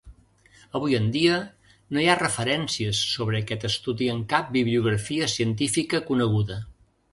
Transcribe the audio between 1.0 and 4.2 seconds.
dia, no hi ha referències sobre aquest estudi